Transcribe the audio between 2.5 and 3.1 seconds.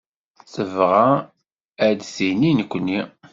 nekkni?